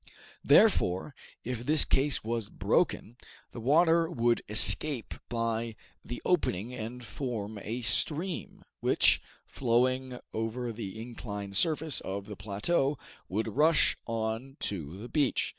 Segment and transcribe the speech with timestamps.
[0.43, 1.13] Therefore,
[1.43, 3.17] if this case was broken,
[3.51, 10.99] the water would escape by the opening and form a stream, which, flowing over the
[10.99, 12.97] inclined surface of the plateau,
[13.29, 15.49] would rush on to the beach.